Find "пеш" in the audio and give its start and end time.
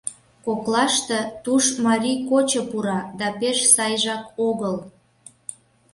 3.39-3.59